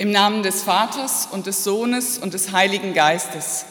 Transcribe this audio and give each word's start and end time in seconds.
Im 0.00 0.12
Namen 0.12 0.42
des 0.42 0.62
Vaters 0.62 1.28
und 1.30 1.44
des 1.44 1.62
Sohnes 1.62 2.16
und 2.16 2.32
des 2.32 2.52
Heiligen 2.52 2.94
Geistes. 2.94 3.66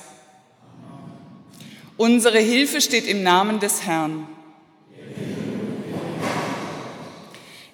Unsere 1.97 2.37
Hilfe 2.37 2.81
steht 2.81 3.07
im 3.07 3.23
Namen 3.23 3.59
des 3.59 3.87
Herrn. 3.87 4.27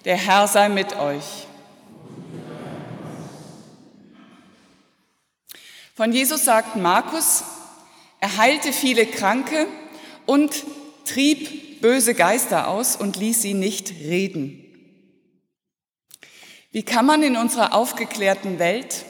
Der 0.06 0.16
Herr 0.16 0.48
sei 0.48 0.70
mit 0.70 0.96
euch. 0.96 1.46
Von 5.94 6.14
Jesus 6.14 6.46
sagt 6.46 6.76
Markus, 6.76 7.44
er 8.20 8.38
heilte 8.38 8.72
viele 8.72 9.04
Kranke 9.04 9.66
und 10.24 10.64
trieb 11.04 11.82
böse 11.82 12.14
Geister 12.14 12.68
aus 12.68 12.96
und 12.96 13.16
ließ 13.16 13.42
sie 13.42 13.52
nicht 13.52 13.90
reden. 14.00 14.65
Wie 16.76 16.82
kann 16.82 17.06
man 17.06 17.22
in 17.22 17.38
unserer 17.38 17.72
aufgeklärten 17.72 18.58
Welt, 18.58 19.06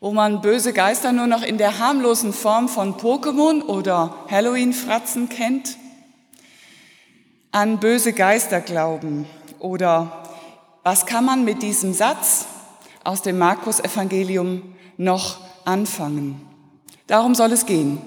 wo 0.00 0.12
man 0.12 0.42
böse 0.42 0.74
Geister 0.74 1.10
nur 1.12 1.26
noch 1.26 1.42
in 1.42 1.56
der 1.56 1.78
harmlosen 1.78 2.34
Form 2.34 2.68
von 2.68 2.98
Pokémon 2.98 3.62
oder 3.62 4.14
Halloween-Fratzen 4.30 5.30
kennt, 5.30 5.78
an 7.52 7.80
böse 7.80 8.12
Geister 8.12 8.60
glauben? 8.60 9.24
Oder 9.60 10.24
was 10.82 11.06
kann 11.06 11.24
man 11.24 11.46
mit 11.46 11.62
diesem 11.62 11.94
Satz 11.94 12.44
aus 13.02 13.22
dem 13.22 13.38
Markus-Evangelium 13.38 14.74
noch 14.98 15.38
anfangen? 15.64 16.38
Darum 17.06 17.34
soll 17.34 17.52
es 17.52 17.64
gehen 17.64 18.02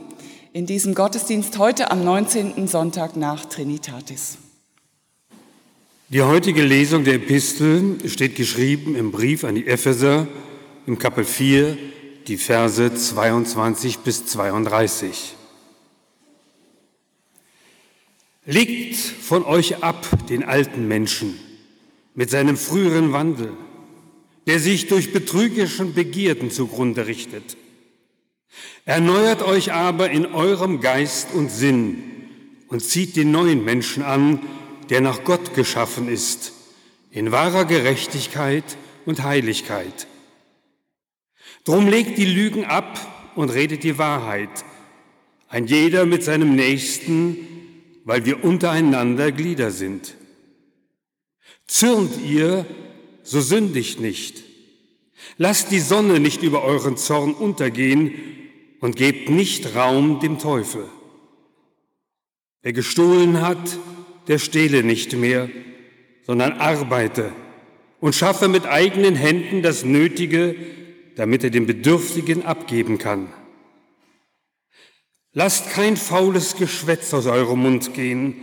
in 0.53 0.67
diesem 0.67 0.93
Gottesdienst 0.93 1.57
heute 1.57 1.89
am 1.89 2.03
19. 2.03 2.67
Sonntag 2.67 3.15
nach 3.15 3.45
Trinitatis. 3.45 4.37
Die 6.11 6.23
heutige 6.23 6.63
Lesung 6.63 7.03
der 7.03 7.13
Epistel 7.13 7.97
steht 8.07 8.33
geschrieben 8.33 8.95
im 8.95 9.11
Brief 9.11 9.43
an 9.43 9.53
die 9.53 9.67
Epheser 9.67 10.27
im 10.87 10.97
Kapitel 10.97 11.23
4, 11.23 11.77
die 12.25 12.37
Verse 12.37 12.91
22 12.91 13.99
bis 13.99 14.25
32. 14.25 15.35
Legt 18.47 18.95
von 18.95 19.43
euch 19.43 19.83
ab 19.83 20.07
den 20.29 20.41
alten 20.41 20.87
Menschen 20.87 21.39
mit 22.15 22.31
seinem 22.31 22.57
früheren 22.57 23.13
Wandel, 23.13 23.51
der 24.47 24.59
sich 24.59 24.87
durch 24.87 25.13
betrügerischen 25.13 25.93
Begierden 25.93 26.49
zugrunde 26.49 27.05
richtet. 27.05 27.55
Erneuert 28.83 29.43
euch 29.43 29.73
aber 29.73 30.09
in 30.09 30.25
eurem 30.25 30.81
Geist 30.81 31.35
und 31.35 31.51
Sinn 31.51 32.01
und 32.67 32.81
zieht 32.81 33.15
den 33.15 33.29
neuen 33.29 33.63
Menschen 33.63 34.01
an, 34.01 34.39
der 34.89 35.01
nach 35.01 35.23
Gott 35.23 35.53
geschaffen 35.53 36.07
ist, 36.07 36.53
in 37.11 37.31
wahrer 37.31 37.65
Gerechtigkeit 37.65 38.77
und 39.05 39.23
Heiligkeit. 39.23 40.07
Drum 41.63 41.87
legt 41.87 42.17
die 42.17 42.25
Lügen 42.25 42.65
ab 42.65 43.31
und 43.35 43.49
redet 43.49 43.83
die 43.83 43.97
Wahrheit, 43.97 44.49
ein 45.47 45.67
jeder 45.67 46.05
mit 46.05 46.23
seinem 46.23 46.55
Nächsten, 46.55 47.37
weil 48.05 48.25
wir 48.25 48.43
untereinander 48.43 49.31
Glieder 49.31 49.71
sind. 49.71 50.15
Zürnt 51.67 52.19
ihr, 52.23 52.65
so 53.23 53.41
sündigt 53.41 53.99
nicht. 53.99 54.43
Lasst 55.37 55.71
die 55.71 55.79
Sonne 55.79 56.19
nicht 56.19 56.41
über 56.41 56.63
euren 56.63 56.97
Zorn 56.97 57.33
untergehen 57.33 58.13
und 58.79 58.95
gebt 58.95 59.29
nicht 59.29 59.75
Raum 59.75 60.19
dem 60.19 60.39
Teufel. 60.39 60.89
Wer 62.61 62.73
gestohlen 62.73 63.41
hat, 63.41 63.77
der 64.29 64.37
stehle 64.37 64.83
nicht 64.83 65.13
mehr, 65.13 65.49
sondern 66.25 66.53
arbeite 66.53 67.33
und 67.99 68.15
schaffe 68.15 68.47
mit 68.47 68.65
eigenen 68.65 69.15
Händen 69.15 69.63
das 69.63 69.83
Nötige, 69.83 70.55
damit 71.15 71.43
er 71.43 71.49
dem 71.49 71.65
Bedürftigen 71.65 72.45
abgeben 72.45 72.99
kann. 72.99 73.27
Lasst 75.33 75.71
kein 75.71 75.97
faules 75.97 76.55
Geschwätz 76.55 77.13
aus 77.13 77.25
eurem 77.25 77.59
Mund 77.59 77.93
gehen, 77.95 78.35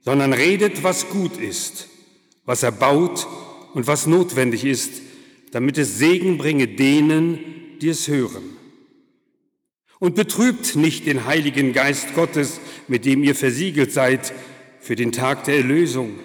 sondern 0.00 0.32
redet, 0.32 0.82
was 0.84 1.08
gut 1.08 1.36
ist, 1.36 1.88
was 2.44 2.62
erbaut 2.62 3.26
und 3.74 3.86
was 3.86 4.06
notwendig 4.06 4.64
ist, 4.64 5.02
damit 5.50 5.76
es 5.76 5.98
Segen 5.98 6.38
bringe 6.38 6.68
denen, 6.68 7.38
die 7.82 7.88
es 7.88 8.06
hören. 8.06 8.56
Und 9.98 10.14
betrübt 10.14 10.76
nicht 10.76 11.06
den 11.06 11.26
Heiligen 11.26 11.72
Geist 11.72 12.14
Gottes, 12.14 12.60
mit 12.86 13.04
dem 13.04 13.22
ihr 13.24 13.34
versiegelt 13.34 13.92
seid, 13.92 14.32
für 14.80 14.96
den 14.96 15.12
Tag 15.12 15.44
der 15.44 15.56
Erlösung. 15.56 16.18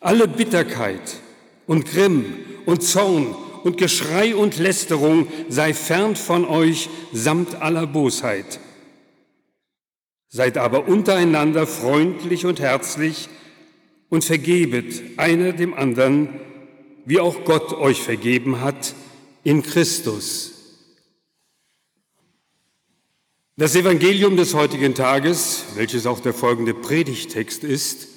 Alle 0.00 0.28
Bitterkeit 0.28 1.20
und 1.66 1.86
Grimm 1.86 2.36
und 2.66 2.82
Zorn 2.82 3.34
und 3.64 3.78
Geschrei 3.78 4.34
und 4.34 4.58
Lästerung 4.58 5.26
sei 5.48 5.74
fern 5.74 6.16
von 6.16 6.44
euch 6.44 6.88
samt 7.12 7.60
aller 7.60 7.86
Bosheit. 7.86 8.60
Seid 10.28 10.56
aber 10.56 10.88
untereinander 10.88 11.66
freundlich 11.66 12.46
und 12.46 12.60
herzlich 12.60 13.28
und 14.08 14.24
vergebet 14.24 15.18
einer 15.18 15.52
dem 15.52 15.74
anderen, 15.74 16.40
wie 17.04 17.20
auch 17.20 17.44
Gott 17.44 17.72
euch 17.72 18.00
vergeben 18.02 18.60
hat 18.60 18.94
in 19.44 19.62
Christus. 19.62 20.61
Das 23.58 23.76
Evangelium 23.76 24.38
des 24.38 24.54
heutigen 24.54 24.94
Tages, 24.94 25.64
welches 25.74 26.06
auch 26.06 26.20
der 26.20 26.32
folgende 26.32 26.72
Predigtext 26.72 27.64
ist, 27.64 28.08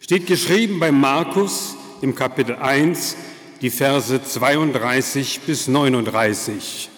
steht 0.00 0.26
geschrieben 0.26 0.80
bei 0.80 0.90
Markus 0.90 1.76
im 2.02 2.16
Kapitel 2.16 2.56
1, 2.56 3.14
die 3.62 3.70
Verse 3.70 4.20
32 4.20 5.42
bis 5.46 5.68
39. 5.68 6.90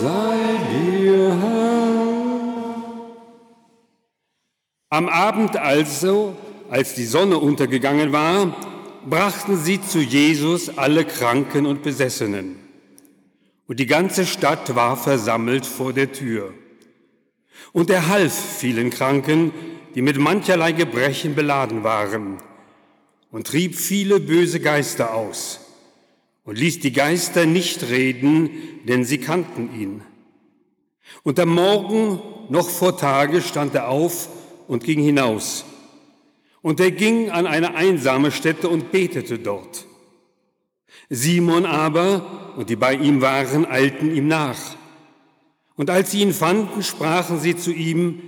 Sei 0.00 0.38
dir 0.70 1.36
Herr. 1.40 2.02
Am 4.90 5.08
Abend 5.08 5.56
also, 5.56 6.36
als 6.70 6.94
die 6.94 7.04
Sonne 7.04 7.38
untergegangen 7.38 8.12
war, 8.12 8.56
brachten 9.10 9.56
sie 9.56 9.82
zu 9.82 9.98
Jesus 9.98 10.78
alle 10.78 11.04
Kranken 11.04 11.66
und 11.66 11.82
Besessenen 11.82 12.61
und 13.72 13.80
die 13.80 13.86
ganze 13.86 14.26
Stadt 14.26 14.74
war 14.74 14.98
versammelt 14.98 15.64
vor 15.64 15.94
der 15.94 16.12
Tür. 16.12 16.52
Und 17.72 17.88
er 17.88 18.08
half 18.08 18.58
vielen 18.58 18.90
Kranken, 18.90 19.50
die 19.94 20.02
mit 20.02 20.18
mancherlei 20.18 20.72
Gebrechen 20.72 21.34
beladen 21.34 21.82
waren, 21.82 22.36
und 23.30 23.46
trieb 23.46 23.74
viele 23.74 24.20
böse 24.20 24.60
Geister 24.60 25.14
aus 25.14 25.60
und 26.44 26.58
ließ 26.58 26.80
die 26.80 26.92
Geister 26.92 27.46
nicht 27.46 27.88
reden, 27.88 28.50
denn 28.86 29.06
sie 29.06 29.16
kannten 29.16 29.74
ihn. 29.74 30.02
Und 31.22 31.40
am 31.40 31.48
Morgen, 31.54 32.20
noch 32.50 32.68
vor 32.68 32.98
Tage, 32.98 33.40
stand 33.40 33.74
er 33.74 33.88
auf 33.88 34.28
und 34.68 34.84
ging 34.84 35.00
hinaus. 35.00 35.64
Und 36.60 36.78
er 36.78 36.90
ging 36.90 37.30
an 37.30 37.46
eine 37.46 37.74
einsame 37.74 38.32
Stätte 38.32 38.68
und 38.68 38.92
betete 38.92 39.38
dort. 39.38 39.86
Simon 41.14 41.66
aber 41.66 42.54
und 42.56 42.70
die 42.70 42.76
bei 42.76 42.94
ihm 42.94 43.20
waren, 43.20 43.66
eilten 43.66 44.14
ihm 44.14 44.28
nach. 44.28 44.58
Und 45.76 45.90
als 45.90 46.10
sie 46.10 46.22
ihn 46.22 46.32
fanden, 46.32 46.82
sprachen 46.82 47.38
sie 47.38 47.54
zu 47.54 47.70
ihm, 47.70 48.22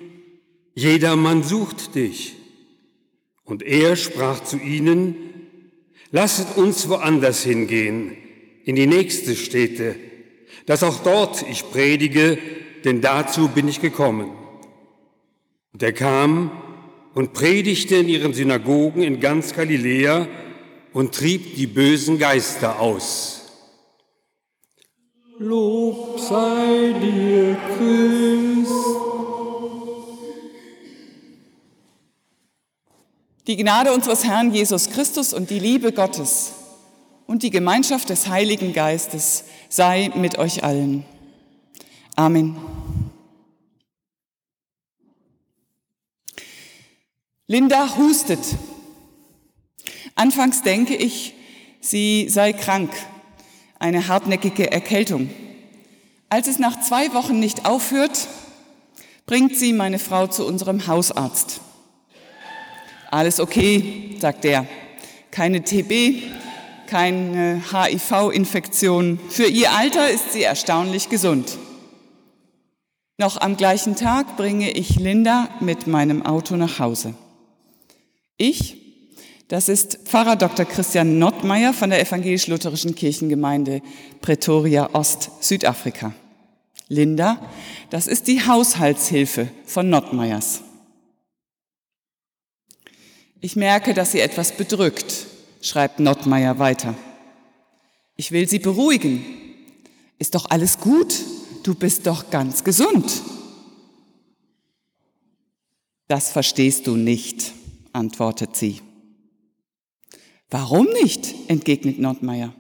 Jedermann 0.75 1.43
sucht 1.43 1.95
dich. 1.95 2.37
Und 3.45 3.63
er 3.63 3.97
sprach 3.97 4.45
zu 4.45 4.59
ihnen, 4.59 5.17
Lasset 6.11 6.57
uns 6.57 6.89
woanders 6.89 7.43
hingehen, 7.43 8.17
in 8.65 8.77
die 8.77 8.87
nächste 8.87 9.35
Städte, 9.35 9.97
dass 10.67 10.83
auch 10.83 11.03
dort 11.03 11.45
ich 11.51 11.69
predige, 11.71 12.39
denn 12.85 13.01
dazu 13.01 13.49
bin 13.49 13.67
ich 13.67 13.81
gekommen. 13.81 14.31
Und 15.73 15.83
er 15.83 15.93
kam 15.93 16.53
und 17.15 17.33
predigte 17.33 17.97
in 17.97 18.09
ihren 18.09 18.35
Synagogen 18.35 19.03
in 19.03 19.21
ganz 19.21 19.55
Galiläa, 19.55 20.29
und 20.95 21.15
trieb 21.15 21.57
die 21.57 21.67
bösen 21.67 22.19
Geister 22.19 22.81
aus. 22.81 23.43
Lob 25.39 26.21
sei 26.21 26.95
dir, 27.01 27.57
Christ. 27.77 28.73
Die 33.47 33.57
Gnade 33.57 33.93
unseres 33.93 34.25
Herrn 34.25 34.55
Jesus 34.55 34.89
Christus 34.89 35.35
und 35.35 35.51
die 35.51 35.59
Liebe 35.59 35.93
Gottes 35.93 36.53
und 37.27 37.43
die 37.43 37.51
Gemeinschaft 37.51 38.09
des 38.09 38.29
Heiligen 38.29 38.73
Geistes 38.73 39.45
sei 39.69 40.11
mit 40.15 40.39
euch 40.39 40.65
allen. 40.65 41.05
Amen. 42.17 42.57
Linda 47.47 47.97
hustet. 47.99 48.39
Anfangs 50.15 50.63
denke 50.63 50.95
ich, 50.95 51.35
sie 51.81 52.29
sei 52.29 52.53
krank, 52.53 52.91
eine 53.79 54.09
hartnäckige 54.09 54.71
Erkältung. 54.71 55.31
Als 56.29 56.49
es 56.49 56.59
nach 56.59 56.81
zwei 56.81 57.13
Wochen 57.15 57.39
nicht 57.39 57.67
aufhört, 57.67 58.29
bringt 59.27 59.57
sie 59.57 59.73
meine 59.73 59.99
Frau 59.99 60.27
zu 60.27 60.47
unserem 60.47 60.87
Hausarzt. 60.87 61.61
Alles 63.11 63.41
okay, 63.41 64.17
sagt 64.21 64.45
er. 64.45 64.67
Keine 65.31 65.63
TB, 65.63 66.23
keine 66.87 67.63
HIV-Infektion. 67.71 69.19
Für 69.29 69.47
ihr 69.47 69.73
Alter 69.73 70.11
ist 70.11 70.33
sie 70.33 70.43
erstaunlich 70.43 71.09
gesund. 71.09 71.59
Noch 73.17 73.41
am 73.41 73.57
gleichen 73.57 73.95
Tag 73.95 74.37
bringe 74.37 74.73
ich 74.73 74.97
Linda 74.97 75.49
mit 75.61 75.87
meinem 75.87 76.27
Auto 76.27 76.57
nach 76.57 76.81
Hause. 76.81 77.15
Ich, 78.37 78.84
das 79.49 79.69
ist 79.69 79.99
Pfarrer 80.05 80.37
Dr. 80.37 80.65
Christian 80.65 81.19
Nottmeier 81.19 81.73
von 81.73 81.91
der 81.91 82.01
evangelisch-lutherischen 82.01 82.95
Kirchengemeinde 82.95 83.83
Pretoria 84.21 84.91
Ost, 84.95 85.31
Südafrika. 85.41 86.15
Linda, 86.89 87.41
das 87.91 88.07
ist 88.07 88.27
die 88.27 88.47
Haushaltshilfe 88.47 89.49
von 89.67 89.89
Nottmeiers. 89.91 90.61
Ich 93.41 93.57
merke, 93.57 93.93
dass 93.93 94.13
sie 94.13 94.21
etwas 94.21 94.53
bedrückt, 94.53 95.27
schreibt 95.61 96.01
Nottmeier 96.01 96.59
weiter. 96.59 96.95
Ich 98.17 98.33
will 98.33 98.49
sie 98.49 98.59
beruhigen. 98.59 99.25
Ist 100.19 100.35
doch 100.35 100.49
alles 100.49 100.79
gut? 100.79 101.15
Du 101.63 101.75
bist 101.75 102.07
doch 102.07 102.31
ganz 102.31 102.65
gesund. 102.65 103.23
Das 106.09 106.31
verstehst 106.31 106.87
du 106.87 106.97
nicht, 106.97 107.53
antwortet 107.93 108.57
sie. 108.57 108.81
Warum 110.57 110.87
nicht? 111.03 111.35
entgegnet 111.49 111.99
Nottmeier. 111.99 112.53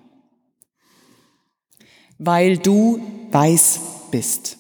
Weil 2.19 2.59
du 2.59 3.01
weiß 3.31 3.79
bist, 4.11 4.59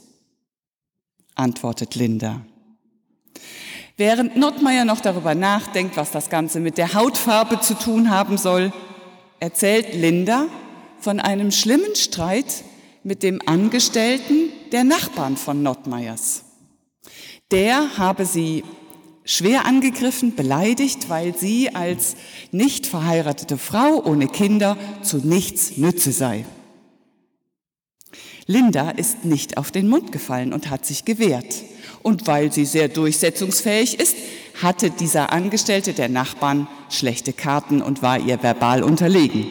antwortet 1.34 1.96
Linda. 1.96 2.42
Während 3.96 4.36
Nottmeier 4.36 4.84
noch 4.84 5.00
darüber 5.00 5.34
nachdenkt, 5.34 5.96
was 5.96 6.12
das 6.12 6.30
Ganze 6.30 6.60
mit 6.60 6.78
der 6.78 6.94
Hautfarbe 6.94 7.58
zu 7.58 7.74
tun 7.74 8.08
haben 8.08 8.38
soll, 8.38 8.72
erzählt 9.40 9.94
Linda 9.94 10.46
von 11.00 11.18
einem 11.18 11.50
schlimmen 11.50 11.96
Streit 11.96 12.62
mit 13.02 13.24
dem 13.24 13.40
Angestellten 13.46 14.50
der 14.70 14.84
Nachbarn 14.84 15.36
von 15.36 15.60
Nottmeiers. 15.60 16.44
Der 17.50 17.98
habe 17.98 18.26
sie 18.26 18.62
schwer 19.24 19.66
angegriffen, 19.66 20.34
beleidigt, 20.34 21.08
weil 21.08 21.36
sie 21.36 21.74
als 21.74 22.16
nicht 22.52 22.86
verheiratete 22.86 23.58
Frau 23.58 24.02
ohne 24.04 24.28
Kinder 24.28 24.76
zu 25.02 25.18
nichts 25.18 25.76
nütze 25.76 26.12
sei. 26.12 26.44
Linda 28.46 28.90
ist 28.90 29.24
nicht 29.24 29.56
auf 29.56 29.70
den 29.70 29.88
Mund 29.88 30.12
gefallen 30.12 30.52
und 30.52 30.68
hat 30.68 30.84
sich 30.84 31.04
gewehrt. 31.04 31.64
Und 32.02 32.26
weil 32.26 32.52
sie 32.52 32.66
sehr 32.66 32.88
durchsetzungsfähig 32.88 33.98
ist, 33.98 34.16
hatte 34.60 34.90
dieser 34.90 35.32
Angestellte 35.32 35.94
der 35.94 36.10
Nachbarn 36.10 36.68
schlechte 36.90 37.32
Karten 37.32 37.80
und 37.80 38.02
war 38.02 38.20
ihr 38.20 38.42
verbal 38.42 38.82
unterlegen. 38.82 39.46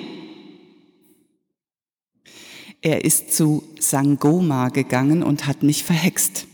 Er 2.81 3.03
ist 3.03 3.33
zu 3.33 3.63
Sangoma 3.79 4.69
gegangen 4.69 5.23
und 5.23 5.47
hat 5.47 5.63
mich 5.63 5.83
verhext, 5.83 6.47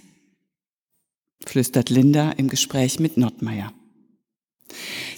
flüstert 1.50 1.90
Linda 1.90 2.31
im 2.31 2.48
Gespräch 2.48 3.00
mit 3.00 3.18
Nottmeier. 3.18 3.74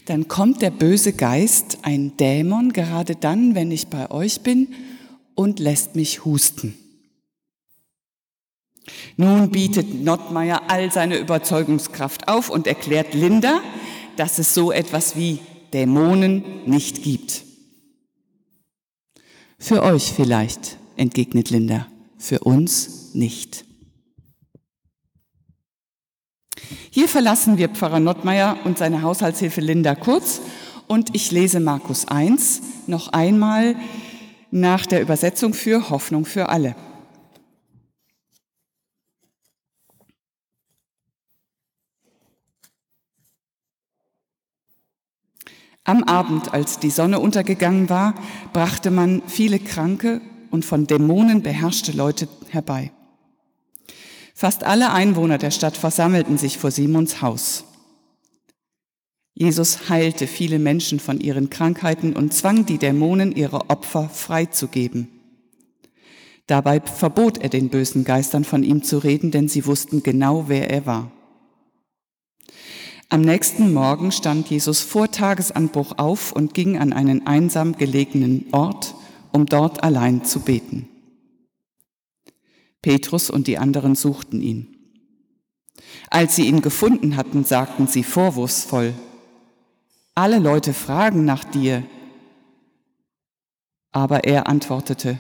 Dann 0.06 0.28
kommt 0.28 0.62
der 0.62 0.72
böse 0.72 1.14
Geist, 1.14 1.80
ein 1.84 2.16
Dämon, 2.18 2.74
gerade 2.74 3.16
dann, 3.16 3.54
wenn 3.54 3.70
ich 3.70 3.88
bei 3.88 4.10
euch 4.10 4.42
bin, 4.42 4.70
und 5.36 5.60
lässt 5.60 5.96
mich 5.96 6.26
husten. 6.26 6.78
Nun 9.18 9.52
bietet 9.52 10.04
Nottmeier 10.04 10.64
all 10.70 10.92
seine 10.92 11.18
Überzeugungskraft 11.18 12.28
auf 12.28 12.50
und 12.50 12.66
erklärt 12.66 13.14
Linda, 13.14 13.62
dass 14.16 14.40
es 14.40 14.54
so 14.54 14.72
etwas 14.72 15.16
wie 15.16 15.40
Dämonen 15.74 16.44
nicht 16.66 17.04
gibt. 17.04 17.44
Für 19.60 19.84
euch 19.84 20.12
vielleicht, 20.14 20.78
entgegnet 20.96 21.50
Linda, 21.50 21.88
für 22.18 22.40
uns 22.40 23.14
nicht. 23.14 23.66
Hier 26.90 27.08
verlassen 27.08 27.58
wir 27.58 27.70
Pfarrer 27.70 28.00
Nottmeier 28.00 28.58
und 28.64 28.78
seine 28.78 29.02
Haushaltshilfe 29.02 29.62
Linda 29.62 29.96
Kurz 29.96 30.42
und 30.88 31.16
ich 31.16 31.32
lese 31.32 31.60
Markus 31.60 32.08
1 32.08 32.62
noch 32.88 33.10
einmal 33.10 33.76
nach 34.52 34.86
der 34.86 35.02
Übersetzung 35.02 35.54
für 35.54 35.90
Hoffnung 35.90 36.26
für 36.26 36.50
alle. 36.50 36.76
Am 45.84 46.04
Abend, 46.04 46.54
als 46.54 46.78
die 46.78 46.92
Sonne 46.92 47.20
untergegangen 47.20 47.90
war, 47.90 48.14
brachte 48.54 48.92
man 48.92 49.24
viele 49.26 49.60
kranke 49.60 50.22
und 50.52 50.64
von 50.64 50.86
Dämonen 50.86 51.42
beherrschte 51.42 51.92
Leute 51.92 52.28
herbei. 52.50 52.92
Fast 54.42 54.64
alle 54.64 54.92
Einwohner 54.92 55.38
der 55.38 55.52
Stadt 55.52 55.78
versammelten 55.78 56.36
sich 56.40 56.58
vor 56.58 56.72
Simons 56.72 57.22
Haus. 57.22 57.64
Jesus 59.36 59.88
heilte 59.88 60.26
viele 60.26 60.58
Menschen 60.58 61.00
von 61.00 61.20
ihren 61.20 61.52
Krankheiten 61.52 62.16
und 62.16 62.34
zwang 62.34 62.66
die 62.66 62.80
Dämonen, 62.80 63.36
ihre 63.36 63.70
Opfer 63.70 64.10
freizugeben. 64.10 65.10
Dabei 66.48 66.82
verbot 66.82 67.38
er 67.38 67.50
den 67.50 67.70
bösen 67.70 68.04
Geistern 68.04 68.44
von 68.44 68.64
ihm 68.64 68.82
zu 68.82 68.98
reden, 68.98 69.30
denn 69.30 69.48
sie 69.48 69.68
wussten 69.68 70.02
genau, 70.02 70.46
wer 70.48 70.72
er 70.72 70.88
war. 70.88 71.12
Am 73.10 73.22
nächsten 73.22 73.72
Morgen 73.72 74.12
stand 74.12 74.50
Jesus 74.50 74.82
vor 74.82 75.12
Tagesanbruch 75.12 76.00
auf 76.00 76.32
und 76.32 76.56
ging 76.56 76.80
an 76.80 76.94
einen 76.94 77.28
einsam 77.28 77.78
gelegenen 77.78 78.48
Ort, 78.54 78.96
um 79.32 79.46
dort 79.46 79.84
allein 79.84 80.26
zu 80.26 80.40
beten. 80.40 80.88
Petrus 82.82 83.30
und 83.30 83.48
die 83.48 83.58
anderen 83.58 83.96
suchten 83.96 84.42
ihn. 84.42 84.76
Als 86.10 86.36
sie 86.36 86.48
ihn 86.48 86.62
gefunden 86.62 87.16
hatten, 87.16 87.44
sagten 87.44 87.88
sie 87.88 88.04
vorwurfsvoll, 88.04 88.94
alle 90.16 90.40
Leute 90.40 90.74
fragen 90.74 91.26
nach 91.26 91.44
dir. 91.44 91.84
Aber 93.92 94.24
er 94.24 94.48
antwortete, 94.48 95.20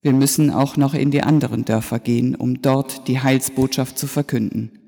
wir 0.00 0.12
müssen 0.12 0.50
auch 0.50 0.76
noch 0.76 0.94
in 0.94 1.10
die 1.10 1.22
anderen 1.22 1.64
Dörfer 1.64 1.98
gehen, 1.98 2.34
um 2.34 2.62
dort 2.62 3.08
die 3.08 3.20
Heilsbotschaft 3.20 3.98
zu 3.98 4.06
verkünden. 4.06 4.78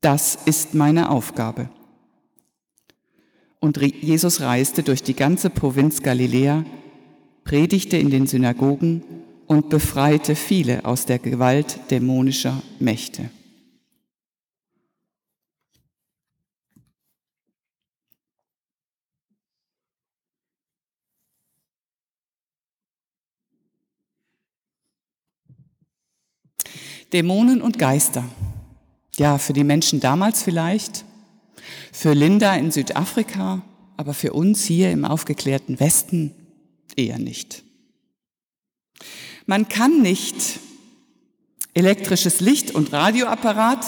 Das 0.00 0.34
ist 0.34 0.74
meine 0.74 1.10
Aufgabe. 1.10 1.68
Und 3.58 3.76
Jesus 3.76 4.40
reiste 4.40 4.82
durch 4.82 5.02
die 5.02 5.14
ganze 5.14 5.50
Provinz 5.50 6.02
Galiläa, 6.02 6.64
predigte 7.44 7.98
in 7.98 8.08
den 8.08 8.26
Synagogen 8.26 9.02
und 9.50 9.68
befreite 9.68 10.36
viele 10.36 10.84
aus 10.84 11.06
der 11.06 11.18
Gewalt 11.18 11.80
dämonischer 11.90 12.62
Mächte. 12.78 13.30
Dämonen 27.12 27.60
und 27.60 27.76
Geister. 27.76 28.24
Ja, 29.16 29.36
für 29.38 29.52
die 29.52 29.64
Menschen 29.64 29.98
damals 29.98 30.44
vielleicht, 30.44 31.04
für 31.90 32.12
Linda 32.12 32.54
in 32.54 32.70
Südafrika, 32.70 33.62
aber 33.96 34.14
für 34.14 34.32
uns 34.32 34.62
hier 34.62 34.92
im 34.92 35.04
aufgeklärten 35.04 35.80
Westen 35.80 36.36
eher 36.94 37.18
nicht. 37.18 37.64
Man 39.50 39.68
kann 39.68 40.00
nicht 40.00 40.60
elektrisches 41.74 42.38
Licht 42.38 42.72
und 42.72 42.92
Radioapparat, 42.92 43.84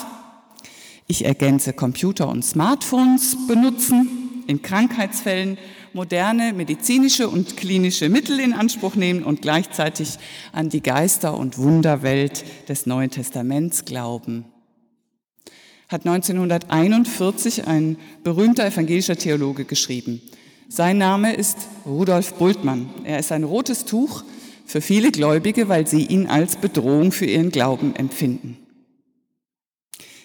ich 1.07 1.25
ergänze 1.25 1.73
Computer 1.73 2.29
und 2.29 2.45
Smartphones 2.45 3.37
benutzen, 3.47 4.43
in 4.49 4.63
Krankheitsfällen 4.63 5.59
moderne 5.93 6.53
medizinische 6.53 7.29
und 7.29 7.57
klinische 7.57 8.09
Mittel 8.09 8.41
in 8.41 8.55
Anspruch 8.55 8.97
nehmen 8.97 9.23
und 9.23 9.41
gleichzeitig 9.41 10.19
an 10.51 10.69
die 10.69 10.83
Geister- 10.83 11.39
und 11.39 11.59
Wunderwelt 11.59 12.45
des 12.69 12.87
Neuen 12.87 13.13
Testaments 13.13 13.85
glauben 13.85 14.47
hat 15.87 16.07
1941 16.07 17.69
ein 17.69 17.99
berühmter 18.25 18.67
evangelischer 18.67 19.15
Theologe 19.15 19.65
geschrieben. 19.65 20.23
Sein 20.69 20.99
Name 20.99 21.35
ist 21.35 21.59
Rudolf 21.87 22.35
Bultmann. 22.35 22.89
Er 23.05 23.21
ist 23.21 23.31
ein 23.31 23.45
rotes 23.45 23.85
Tuch 23.85 24.25
für 24.65 24.81
viele 24.81 25.13
Gläubige, 25.13 25.69
weil 25.69 25.87
sie 25.87 26.07
ihn 26.07 26.27
als 26.27 26.57
Bedrohung 26.57 27.13
für 27.13 27.27
ihren 27.27 27.51
Glauben 27.51 27.95
empfinden. 27.97 28.57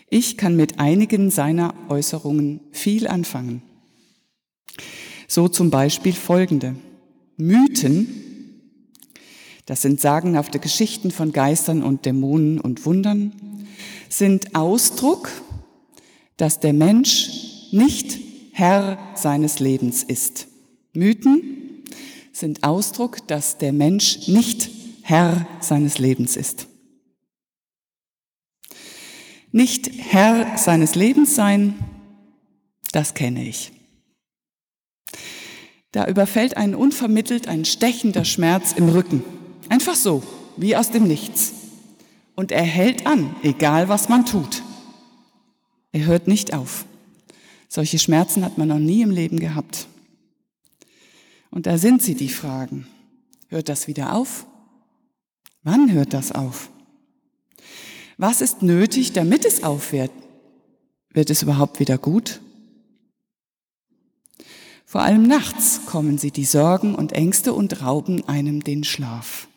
Ich 0.09 0.37
kann 0.37 0.55
mit 0.55 0.79
einigen 0.79 1.31
seiner 1.31 1.73
Äußerungen 1.89 2.61
viel 2.71 3.07
anfangen. 3.07 3.61
So 5.27 5.47
zum 5.47 5.69
Beispiel 5.69 6.13
folgende. 6.13 6.75
Mythen, 7.35 8.63
das 9.65 9.81
sind 9.81 9.99
sagenhafte 9.99 10.59
Geschichten 10.59 11.11
von 11.11 11.33
Geistern 11.33 11.83
und 11.83 12.05
Dämonen 12.05 12.61
und 12.61 12.85
Wundern, 12.85 13.33
sind 14.09 14.55
Ausdruck 14.55 15.29
dass 16.37 16.59
der 16.59 16.73
Mensch 16.73 17.29
nicht 17.71 18.19
Herr 18.53 18.97
seines 19.15 19.59
Lebens 19.59 20.03
ist. 20.03 20.47
Mythen 20.93 21.56
sind 22.37 22.63
Ausdruck, 22.63 23.27
dass 23.27 23.57
der 23.57 23.73
Mensch 23.73 24.27
nicht 24.27 24.69
Herr 25.01 25.47
seines 25.59 25.97
Lebens 25.97 26.35
ist. 26.35 26.67
Nicht 29.51 29.89
Herr 29.97 30.57
seines 30.57 30.93
Lebens 30.93 31.33
sein, 31.33 31.79
das 32.91 33.15
kenne 33.15 33.47
ich. 33.47 33.71
Da 35.91 36.05
überfällt 36.07 36.57
einen 36.57 36.75
unvermittelt 36.75 37.47
ein 37.47 37.65
stechender 37.65 38.23
Schmerz 38.23 38.73
im 38.73 38.89
Rücken. 38.89 39.23
Einfach 39.69 39.95
so, 39.95 40.21
wie 40.57 40.75
aus 40.75 40.91
dem 40.91 41.07
Nichts. 41.07 41.53
Und 42.35 42.51
er 42.51 42.63
hält 42.63 43.07
an, 43.07 43.35
egal 43.41 43.89
was 43.89 44.09
man 44.09 44.25
tut. 44.25 44.61
Er 45.91 46.05
hört 46.05 46.27
nicht 46.27 46.53
auf. 46.53 46.85
Solche 47.67 47.97
Schmerzen 47.97 48.45
hat 48.45 48.59
man 48.59 48.67
noch 48.67 48.77
nie 48.77 49.01
im 49.01 49.09
Leben 49.09 49.39
gehabt. 49.39 49.87
Und 51.57 51.65
da 51.65 51.79
sind 51.79 52.03
sie, 52.03 52.13
die 52.13 52.29
Fragen. 52.29 52.85
Hört 53.47 53.67
das 53.67 53.87
wieder 53.87 54.13
auf? 54.13 54.45
Wann 55.63 55.91
hört 55.91 56.13
das 56.13 56.31
auf? 56.31 56.69
Was 58.15 58.41
ist 58.41 58.61
nötig, 58.61 59.13
damit 59.13 59.43
es 59.43 59.63
aufhört? 59.63 60.11
Wird 61.13 61.31
es 61.31 61.41
überhaupt 61.41 61.79
wieder 61.79 61.97
gut? 61.97 62.41
Vor 64.85 65.01
allem 65.01 65.23
nachts 65.23 65.81
kommen 65.87 66.19
sie 66.19 66.29
die 66.29 66.45
Sorgen 66.45 66.93
und 66.93 67.13
Ängste 67.13 67.53
und 67.53 67.81
rauben 67.81 68.29
einem 68.29 68.63
den 68.63 68.83
Schlaf. 68.83 69.47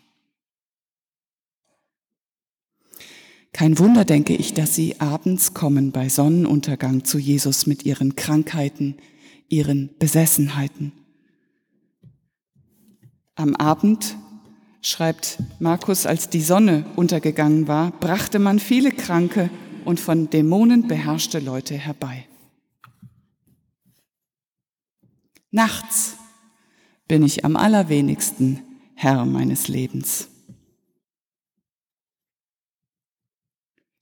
Kein 3.52 3.78
Wunder, 3.78 4.06
denke 4.06 4.34
ich, 4.34 4.54
dass 4.54 4.74
sie 4.74 4.98
abends 5.02 5.52
kommen 5.52 5.92
bei 5.92 6.08
Sonnenuntergang 6.08 7.04
zu 7.04 7.18
Jesus 7.18 7.66
mit 7.66 7.84
ihren 7.84 8.16
Krankheiten, 8.16 8.96
ihren 9.50 9.90
Besessenheiten. 9.98 10.92
Am 13.40 13.56
Abend, 13.56 14.18
schreibt 14.82 15.38
Markus, 15.60 16.04
als 16.04 16.28
die 16.28 16.42
Sonne 16.42 16.84
untergegangen 16.94 17.68
war, 17.68 17.90
brachte 17.90 18.38
man 18.38 18.58
viele 18.58 18.90
kranke 18.90 19.48
und 19.86 19.98
von 19.98 20.28
Dämonen 20.28 20.88
beherrschte 20.88 21.38
Leute 21.38 21.74
herbei. 21.74 22.28
Nachts 25.50 26.18
bin 27.08 27.22
ich 27.22 27.46
am 27.46 27.56
allerwenigsten 27.56 28.60
Herr 28.94 29.24
meines 29.24 29.68
Lebens. 29.68 30.28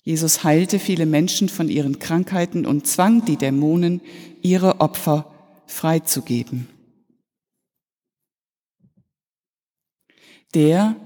Jesus 0.03 0.43
heilte 0.43 0.81
viele 0.81 1.07
Menschen 1.07 1.49
von 1.49 1.69
ihren 1.69 2.01
Krankheiten 2.01 2.67
und 2.67 2.89
zwang 2.89 3.25
die 3.25 3.37
Dämonen, 3.37 4.01
ihre 4.43 4.81
Opfer 4.81 5.33
freizugeben. 5.67 6.67
Der, 10.55 10.97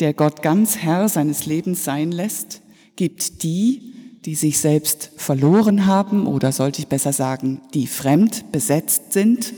der 0.00 0.14
Gott 0.14 0.42
ganz 0.42 0.76
Herr 0.76 1.08
seines 1.08 1.46
Lebens 1.46 1.84
sein 1.84 2.12
lässt, 2.12 2.62
gibt 2.96 3.42
die, 3.42 3.94
die 4.24 4.34
sich 4.34 4.58
selbst 4.58 5.10
verloren 5.16 5.86
haben 5.86 6.26
oder 6.26 6.52
sollte 6.52 6.80
ich 6.80 6.88
besser 6.88 7.12
sagen, 7.12 7.60
die 7.74 7.86
fremd 7.86 8.52
besetzt 8.52 9.12
sind, 9.12 9.52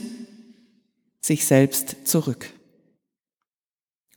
sich 1.21 1.45
selbst 1.45 2.07
zurück. 2.07 2.51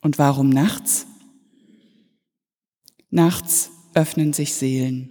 Und 0.01 0.19
warum 0.19 0.49
nachts? 0.49 1.07
Nachts 3.11 3.71
öffnen 3.95 4.33
sich 4.33 4.55
Seelen. 4.55 5.11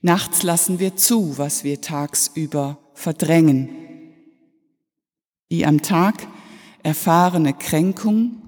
Nachts 0.00 0.42
lassen 0.42 0.78
wir 0.78 0.96
zu, 0.96 1.38
was 1.38 1.64
wir 1.64 1.80
tagsüber 1.80 2.78
verdrängen. 2.94 3.70
Die 5.50 5.66
am 5.66 5.82
Tag 5.82 6.28
erfahrene 6.82 7.54
Kränkung 7.54 8.42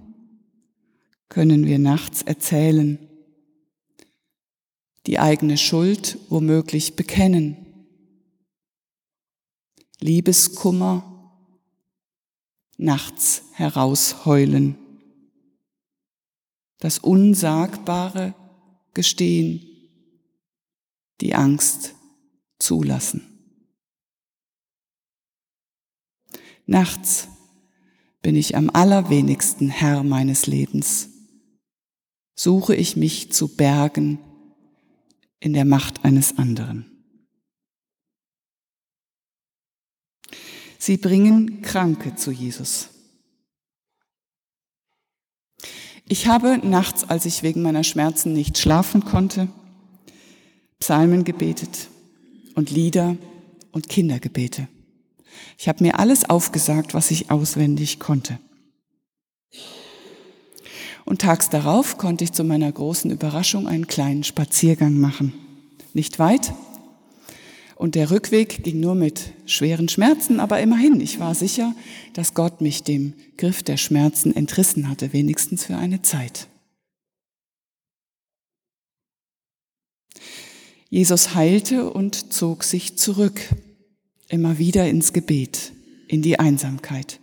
können 1.29 1.67
wir 1.67 1.79
nachts 1.79 2.23
erzählen. 2.23 2.99
Die 5.07 5.19
eigene 5.19 5.57
Schuld 5.57 6.19
womöglich 6.29 6.97
bekennen. 6.97 7.57
Liebeskummer 10.01 11.11
nachts 12.77 13.43
herausheulen. 13.53 14.77
Das 16.79 16.99
Unsagbare 16.99 18.35
gestehen, 18.95 19.67
die 21.21 21.35
Angst 21.35 21.95
zulassen. 22.59 23.27
Nachts 26.67 27.29
bin 28.23 28.37
ich 28.37 28.57
am 28.57 28.71
allerwenigsten 28.71 29.69
Herr 29.69 30.03
meines 30.03 30.47
Lebens. 30.47 31.09
Suche 32.35 32.75
ich 32.75 32.97
mich 32.97 33.33
zu 33.33 33.49
bergen 33.49 34.19
in 35.41 35.53
der 35.53 35.65
Macht 35.65 36.05
eines 36.05 36.39
anderen. 36.39 36.87
Sie 40.79 40.97
bringen 40.97 41.61
Kranke 41.63 42.15
zu 42.15 42.31
Jesus. 42.31 42.89
Ich 46.09 46.27
habe 46.27 46.59
nachts, 46.67 47.05
als 47.05 47.25
ich 47.27 47.43
wegen 47.43 47.63
meiner 47.63 47.85
Schmerzen 47.85 48.33
nicht 48.33 48.59
schlafen 48.59 49.05
konnte, 49.05 49.49
Psalmen 50.81 51.25
gebetet 51.25 51.89
und 52.55 52.71
Lieder 52.71 53.17
und 53.73 53.89
Kindergebete. 53.89 54.69
Ich 55.59 55.69
habe 55.69 55.83
mir 55.83 55.99
alles 55.99 56.29
aufgesagt, 56.29 56.95
was 56.95 57.11
ich 57.11 57.31
auswendig 57.31 57.99
konnte. 57.99 58.39
Und 61.05 61.23
tags 61.23 61.49
darauf 61.49 61.99
konnte 61.99 62.25
ich 62.25 62.33
zu 62.33 62.45
meiner 62.45 62.71
großen 62.71 63.11
Überraschung 63.11 63.67
einen 63.67 63.87
kleinen 63.87 64.25
Spaziergang 64.25 64.99
machen. 64.99 65.33
Nicht 65.93 66.19
weit, 66.19 66.53
und 67.81 67.95
der 67.95 68.11
Rückweg 68.11 68.63
ging 68.63 68.79
nur 68.79 68.95
mit 68.95 69.33
schweren 69.47 69.89
Schmerzen, 69.89 70.39
aber 70.39 70.61
immerhin, 70.61 71.01
ich 71.01 71.19
war 71.19 71.35
sicher, 71.35 71.75
dass 72.13 72.35
Gott 72.35 72.61
mich 72.61 72.83
dem 72.83 73.15
Griff 73.39 73.63
der 73.63 73.79
Schmerzen 73.79 74.37
entrissen 74.37 74.91
hatte, 74.91 75.15
wenigstens 75.15 75.65
für 75.65 75.79
eine 75.79 76.03
Zeit. 76.03 76.47
Jesus 80.91 81.35
heilte 81.35 81.91
und 81.91 82.35
zog 82.35 82.65
sich 82.65 82.99
zurück, 82.99 83.41
immer 84.31 84.59
wieder 84.59 84.89
ins 84.89 85.13
Gebet, 85.13 85.73
in 86.07 86.23
die 86.23 86.39
Einsamkeit, 86.39 87.21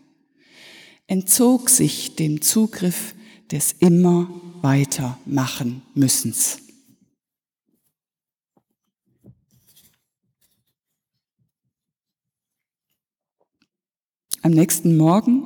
entzog 1.07 1.69
sich 1.69 2.15
dem 2.15 2.41
Zugriff 2.41 3.15
des 3.51 3.71
immer 3.79 4.29
weitermachen 4.61 5.81
müssens. 5.95 6.59
Am 14.41 14.51
nächsten 14.51 14.95
Morgen 14.95 15.43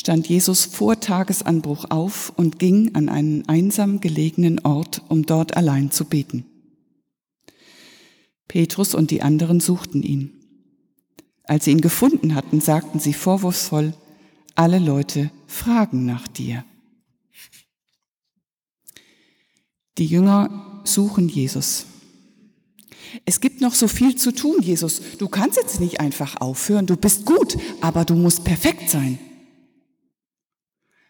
stand 0.00 0.28
Jesus 0.28 0.64
vor 0.64 1.00
Tagesanbruch 1.00 1.86
auf 1.90 2.32
und 2.36 2.58
ging 2.58 2.94
an 2.94 3.08
einen 3.08 3.48
einsam 3.48 4.00
gelegenen 4.00 4.58
Ort, 4.60 5.02
um 5.08 5.26
dort 5.26 5.56
allein 5.56 5.90
zu 5.90 6.06
beten. 6.06 6.46
Petrus 8.48 8.94
und 8.94 9.10
die 9.10 9.22
anderen 9.22 9.60
suchten 9.60 10.02
ihn. 10.02 10.39
Als 11.50 11.64
sie 11.64 11.72
ihn 11.72 11.80
gefunden 11.80 12.36
hatten, 12.36 12.60
sagten 12.60 13.00
sie 13.00 13.12
vorwurfsvoll, 13.12 13.92
alle 14.54 14.78
Leute 14.78 15.32
fragen 15.48 16.06
nach 16.06 16.28
dir. 16.28 16.64
Die 19.98 20.06
Jünger 20.06 20.80
suchen 20.84 21.28
Jesus. 21.28 21.86
Es 23.24 23.40
gibt 23.40 23.60
noch 23.60 23.74
so 23.74 23.88
viel 23.88 24.14
zu 24.14 24.30
tun, 24.30 24.62
Jesus. 24.62 25.02
Du 25.18 25.26
kannst 25.26 25.56
jetzt 25.56 25.80
nicht 25.80 25.98
einfach 25.98 26.40
aufhören. 26.40 26.86
Du 26.86 26.96
bist 26.96 27.26
gut, 27.26 27.58
aber 27.80 28.04
du 28.04 28.14
musst 28.14 28.44
perfekt 28.44 28.88
sein. 28.88 29.18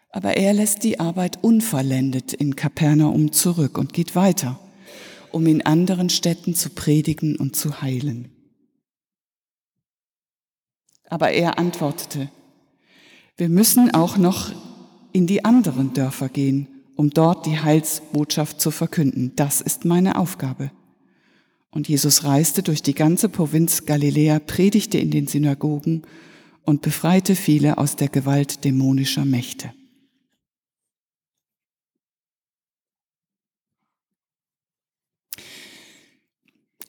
Aber 0.09 0.37
er 0.37 0.53
lässt 0.53 0.83
die 0.83 0.99
Arbeit 0.99 1.43
unvollendet 1.43 2.33
in 2.33 2.55
Kapernaum 2.55 3.31
zurück 3.31 3.77
und 3.77 3.93
geht 3.93 4.15
weiter, 4.15 4.59
um 5.31 5.45
in 5.45 5.63
anderen 5.63 6.09
Städten 6.09 6.55
zu 6.55 6.71
predigen 6.71 7.35
und 7.35 7.55
zu 7.55 7.83
heilen. 7.83 8.40
Aber 11.11 11.31
er 11.31 11.59
antwortete, 11.59 12.29
wir 13.35 13.49
müssen 13.49 13.93
auch 13.93 14.15
noch 14.15 14.53
in 15.11 15.27
die 15.27 15.43
anderen 15.43 15.93
Dörfer 15.93 16.29
gehen, 16.29 16.69
um 16.95 17.09
dort 17.09 17.45
die 17.45 17.59
Heilsbotschaft 17.59 18.61
zu 18.61 18.71
verkünden. 18.71 19.33
Das 19.35 19.59
ist 19.59 19.83
meine 19.83 20.17
Aufgabe. 20.17 20.71
Und 21.69 21.89
Jesus 21.89 22.23
reiste 22.23 22.63
durch 22.63 22.81
die 22.81 22.95
ganze 22.95 23.27
Provinz 23.27 23.85
Galiläa, 23.85 24.39
predigte 24.39 24.99
in 24.99 25.11
den 25.11 25.27
Synagogen 25.27 26.03
und 26.63 26.81
befreite 26.81 27.35
viele 27.35 27.77
aus 27.77 27.97
der 27.97 28.07
Gewalt 28.07 28.63
dämonischer 28.63 29.25
Mächte. 29.25 29.73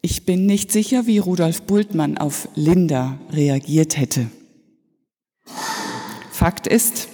Ich 0.05 0.27
bin 0.27 0.47
nicht 0.47 0.73
sicher, 0.73 1.07
wie 1.07 1.19
Rudolf 1.19 1.63
Bultmann 1.63 2.19
auf 2.19 2.49
Linda 2.57 3.21
reagiert 3.31 3.97
hätte. 3.97 4.29
Fakt 6.33 6.67
ist, 6.67 7.07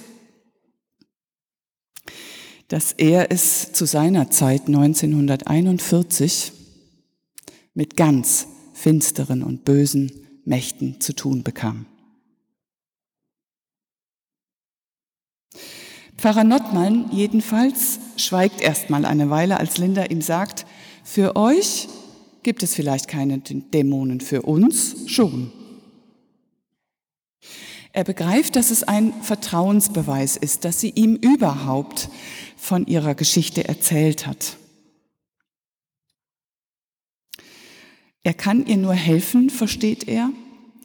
dass 2.68 2.92
er 2.95 3.30
es 3.30 3.73
zu 3.73 3.85
seiner 3.85 4.30
Zeit 4.30 4.68
1941 4.68 6.52
mit 7.75 7.95
ganz 7.95 8.47
finsteren 8.73 9.42
und 9.42 9.66
bösen 9.66 10.11
Mächten 10.47 10.99
zu 10.99 11.12
tun 11.12 11.42
bekam. 11.42 11.85
Pfarrer 16.16 16.45
Nottmann 16.45 17.11
jedenfalls 17.12 17.99
schweigt 18.16 18.62
erstmal 18.62 19.04
eine 19.04 19.28
Weile, 19.28 19.59
als 19.59 19.76
Linda 19.76 20.07
ihm 20.07 20.23
sagt, 20.23 20.64
für 21.04 21.37
euch 21.37 21.88
gibt 22.49 22.62
es 22.62 22.75
vielleicht 22.75 23.09
keine 23.09 23.40
Dämonen, 23.40 24.23
für 24.23 24.40
uns 24.40 24.97
schon. 25.05 25.52
Er 27.93 28.05
begreift, 28.05 28.57
dass 28.57 28.71
es 28.71 28.83
ein 28.83 29.12
Vertrauensbeweis 29.21 30.38
ist, 30.38 30.64
dass 30.64 30.81
sie 30.81 30.88
ihm 30.88 31.17
überhaupt 31.17 32.09
von 32.57 32.87
ihrer 32.87 33.14
Geschichte 33.14 33.69
erzählt 33.69 34.26
hat. 34.26 34.57
Er 38.23 38.33
kann 38.33 38.64
ihr 38.64 38.78
nur 38.78 38.95
helfen, 38.95 39.50
versteht 39.50 40.09
er, 40.09 40.31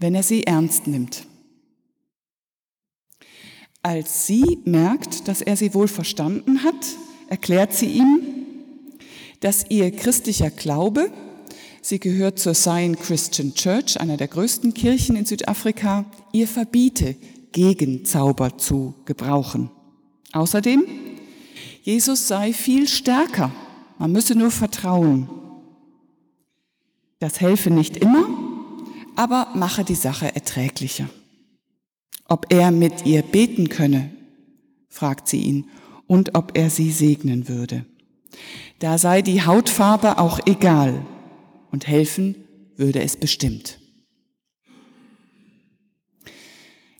wenn 0.02 0.16
er 0.16 0.24
sie 0.24 0.44
ernst 0.44 0.88
nimmt. 0.88 1.26
Als 3.82 4.28
sie 4.28 4.60
merkt, 4.66 5.30
dass 5.30 5.42
er 5.42 5.56
sie 5.56 5.74
wohl 5.74 5.88
verstanden 5.88 6.66
hat, 6.66 6.86
erklärt 7.30 7.72
sie 7.72 7.88
ihm, 7.88 8.20
dass 9.40 9.66
ihr 9.70 9.92
christlicher 9.92 10.50
Glaube, 10.50 11.10
sie 11.84 12.00
gehört 12.00 12.40
zur 12.40 12.54
Zion 12.54 12.98
Christian 12.98 13.54
Church, 13.54 14.00
einer 14.00 14.18
der 14.18 14.28
größten 14.28 14.74
Kirchen 14.74 15.16
in 15.16 15.26
Südafrika, 15.26 16.06
ihr 16.32 16.48
verbiete, 16.48 17.16
Gegenzauber 17.52 18.58
zu 18.58 18.96
gebrauchen. 19.06 19.70
Außerdem, 20.32 20.86
Jesus 21.84 22.28
sei 22.28 22.54
viel 22.54 22.88
stärker, 22.88 23.52
man 24.00 24.12
müsse 24.12 24.36
nur 24.36 24.50
vertrauen. 24.50 25.30
Das 27.20 27.40
helfe 27.42 27.70
nicht 27.70 27.98
immer, 27.98 28.26
aber 29.16 29.50
mache 29.54 29.84
die 29.84 29.96
Sache 29.96 30.34
erträglicher. 30.34 31.10
Ob 32.28 32.48
er 32.50 32.72
mit 32.72 33.06
ihr 33.06 33.22
beten 33.22 33.70
könne, 33.70 34.10
fragt 34.88 35.28
sie 35.28 35.42
ihn, 35.42 35.70
und 36.08 36.36
ob 36.36 36.58
er 36.58 36.70
sie 36.70 36.92
segnen 36.92 37.48
würde. 37.48 37.86
Da 38.80 38.98
sei 38.98 39.22
die 39.22 39.46
Hautfarbe 39.46 40.18
auch 40.18 40.40
egal, 40.46 41.06
und 41.74 41.86
helfen 41.86 42.36
würde 42.78 43.02
es 43.02 43.18
bestimmt. 43.18 43.80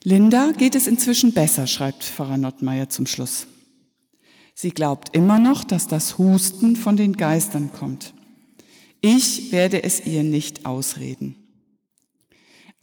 Linda 0.02 0.52
geht 0.52 0.74
es 0.74 0.86
inzwischen 0.86 1.32
besser, 1.32 1.66
schreibt 1.66 2.04
Pfarrer 2.04 2.36
Nottmeier 2.36 2.90
zum 2.90 3.06
Schluss. 3.06 3.46
Sie 4.54 4.70
glaubt 4.70 5.16
immer 5.16 5.38
noch, 5.38 5.64
dass 5.64 5.88
das 5.88 6.18
Husten 6.18 6.76
von 6.76 6.98
den 6.98 7.14
Geistern 7.14 7.72
kommt. 7.72 8.12
Ich 9.00 9.50
werde 9.50 9.82
es 9.82 10.04
ihr 10.04 10.22
nicht 10.22 10.66
ausreden 10.66 11.36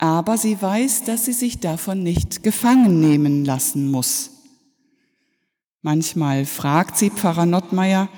aber 0.02 0.36
sie 0.36 0.60
weiß, 0.60 1.04
dass 1.04 1.26
sie 1.26 1.32
sich 1.32 1.60
davon 1.60 2.02
nicht 2.02 2.42
gefangen 2.42 3.00
nehmen 3.00 3.46
lassen 3.46 3.90
muss. 3.90 4.32
Manchmal 5.84 6.46
fragt 6.46 6.98
sie 6.98 7.12
Pfarrer 7.12 7.46
Nottmeier, 7.46 8.10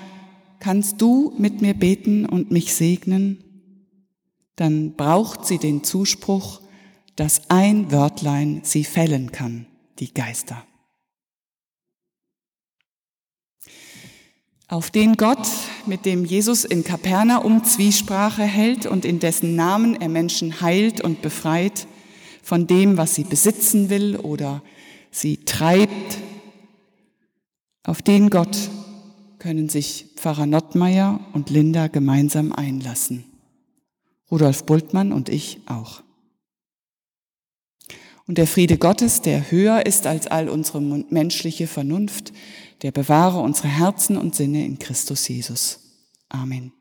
kannst 0.59 1.01
du 1.01 1.33
mit 1.37 1.61
mir 1.61 1.73
beten 1.73 2.25
und 2.25 2.51
mich 2.51 2.73
segnen? 2.73 3.42
Dann 4.55 4.93
braucht 4.95 5.45
sie 5.45 5.57
den 5.57 5.83
Zuspruch, 5.83 6.61
dass 7.15 7.49
ein 7.49 7.91
Wörtlein 7.91 8.61
sie 8.63 8.83
fällen 8.83 9.31
kann, 9.31 9.67
die 9.99 10.13
Geister. 10.13 10.65
auf 14.73 14.89
den 14.89 15.17
Gott, 15.17 15.47
mit 15.85 16.03
dem 16.03 16.25
Jesus 16.25 16.65
in 16.65 16.83
Kapernaum 16.83 17.63
Zwiesprache 17.63 18.41
hält 18.41 18.87
und 18.87 19.05
in 19.05 19.19
dessen 19.19 19.55
Namen 19.55 20.01
er 20.01 20.09
Menschen 20.09 20.61
heilt 20.61 20.99
und 20.99 21.21
befreit 21.21 21.85
von 22.41 22.65
dem, 22.65 22.97
was 22.97 23.13
sie 23.13 23.23
besitzen 23.23 23.91
will 23.91 24.15
oder 24.17 24.63
sie 25.11 25.37
treibt, 25.37 26.17
auf 27.83 28.01
den 28.01 28.31
Gott 28.31 28.57
können 29.37 29.69
sich 29.69 30.07
Pfarrer 30.15 30.47
Nottmeier 30.47 31.19
und 31.33 31.51
Linda 31.51 31.87
gemeinsam 31.87 32.51
einlassen. 32.51 33.25
Rudolf 34.33 34.65
Bultmann 34.65 35.11
und 35.11 35.29
ich 35.29 35.61
auch. 35.67 36.01
Und 38.25 38.39
der 38.39 38.47
Friede 38.47 38.79
Gottes, 38.79 39.21
der 39.21 39.51
höher 39.51 39.85
ist 39.85 40.07
als 40.07 40.25
all 40.25 40.49
unsere 40.49 40.81
menschliche 40.81 41.67
Vernunft, 41.67 42.33
der 42.81 42.91
bewahre 42.91 43.41
unsere 43.41 43.67
Herzen 43.67 44.17
und 44.17 44.33
Sinne 44.33 44.65
in 44.65 44.79
Christus 44.79 45.27
Jesus. 45.27 45.81
Amen. 46.29 46.73